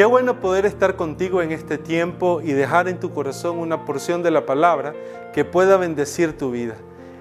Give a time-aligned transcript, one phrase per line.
[0.00, 4.22] Qué bueno poder estar contigo en este tiempo y dejar en tu corazón una porción
[4.22, 4.94] de la palabra
[5.34, 6.74] que pueda bendecir tu vida.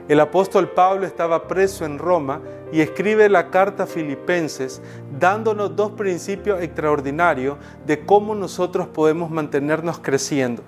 [0.07, 2.39] El apóstol Pablo estaba preso en Roma
[2.71, 4.81] y escribe la carta a Filipenses
[5.19, 10.63] dándonos dos principios extraordinarios de cómo nosotros podemos mantenernos creciendo.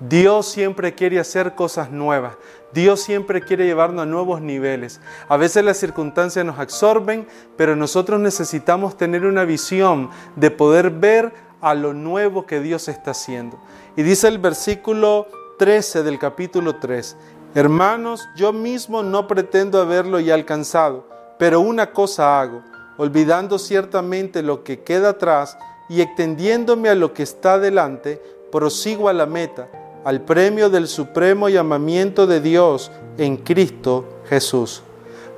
[0.00, 2.34] Dios siempre quiere hacer cosas nuevas.
[2.72, 5.00] Dios siempre quiere llevarnos a nuevos niveles.
[5.28, 11.51] A veces las circunstancias nos absorben, pero nosotros necesitamos tener una visión de poder ver
[11.62, 13.58] a lo nuevo que Dios está haciendo.
[13.96, 17.16] Y dice el versículo 13 del capítulo 3,
[17.54, 21.06] Hermanos, yo mismo no pretendo haberlo ya alcanzado,
[21.38, 22.62] pero una cosa hago,
[22.98, 25.56] olvidando ciertamente lo que queda atrás
[25.88, 28.20] y extendiéndome a lo que está delante,
[28.50, 29.68] prosigo a la meta,
[30.04, 34.82] al premio del supremo llamamiento de Dios en Cristo Jesús.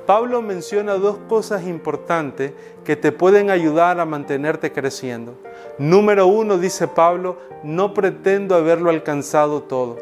[0.05, 2.51] Pablo menciona dos cosas importantes
[2.83, 5.35] que te pueden ayudar a mantenerte creciendo.
[5.79, 9.97] Número uno, dice Pablo, no pretendo haberlo alcanzado todo.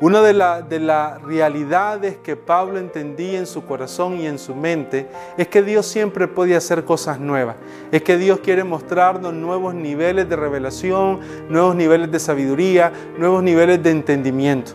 [0.00, 0.32] Una de,
[0.78, 5.86] las realidades que Pablo entendía en su corazón y en su mente es que Dios
[5.86, 7.56] siempre puede hacer cosas nuevas.
[7.90, 13.82] Es que Dios quiere mostrarnos nuevos niveles de revelación, nuevos niveles de sabiduría, nuevos niveles
[13.82, 14.72] de entendimiento.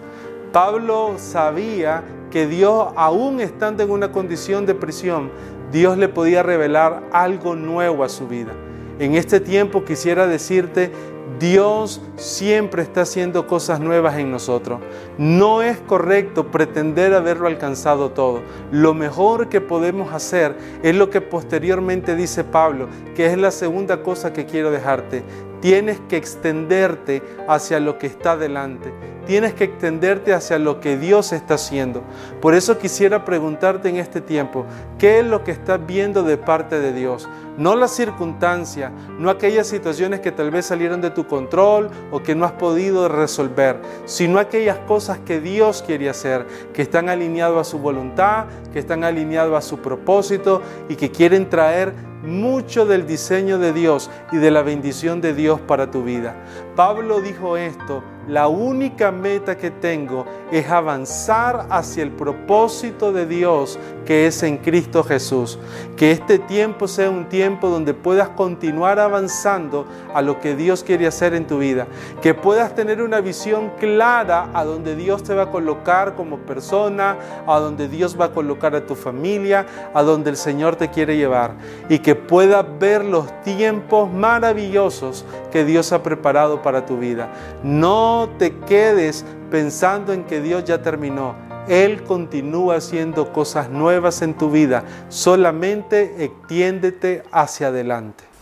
[0.52, 2.04] Pablo sabía
[2.34, 5.30] que Dios, aún estando en una condición de prisión,
[5.72, 8.54] Dios le podía revelar algo nuevo a su vida.
[8.98, 10.92] En este tiempo quisiera decirte
[11.40, 14.80] Dios siempre está haciendo cosas nuevas en nosotros.
[15.20, 18.42] No es correcto pretender haberlo alcanzado todo.
[18.72, 24.02] Lo mejor que podemos hacer es lo que posteriormente dice Pablo, que es la segunda
[24.02, 25.24] cosa que quiero dejarte.
[25.64, 28.94] Tienes que extenderte hacia lo que está delante.
[29.26, 32.04] Tienes que extenderte hacia lo que Dios está haciendo.
[32.42, 34.66] Por eso quisiera preguntarte en este tiempo,
[35.00, 37.30] ¿qué es lo que estás viendo de parte de Dios?
[37.58, 42.36] No la circunstancia, no aquellas situaciones que tal vez salieron de tu control o que
[42.36, 47.72] no has podido resolver, sino aquellas cosas que Dios quiere hacer, que están alineadas a
[47.72, 51.94] su voluntad, que están alineadas a su propósito y que quieren traer
[52.24, 56.36] mucho del diseño de Dios y de la bendición de Dios para tu vida.
[56.76, 63.78] Pablo dijo esto, la única meta que tengo es avanzar hacia el propósito de Dios
[64.06, 65.60] que es en Cristo Jesús.
[65.98, 71.08] Que este tiempo sea un tiempo donde puedas continuar avanzando a lo que Dios quiere
[71.08, 71.88] hacer en tu vida.
[72.22, 77.18] Que puedas tener una visión clara a donde Dios te va a colocar como persona,
[77.48, 81.18] a donde Dios va a colocar a tu familia, a donde el Señor te quiere
[81.18, 81.56] llevar.
[81.90, 87.30] Y que puedas ver los tiempos maravillosos que Dios ha preparado para tu vida.
[88.38, 91.36] Te quedes pensando en que Dios ya terminó.
[91.68, 94.84] Él continúa haciendo cosas nuevas en tu vida.
[95.10, 98.33] Solamente extiéndete hacia adelante.